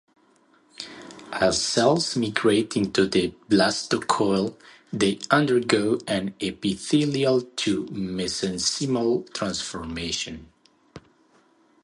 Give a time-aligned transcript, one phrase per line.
[1.31, 4.55] As cells migrate into the blastocoel,
[4.91, 10.47] they undergo an epithelial-to-mesenchymal transformation.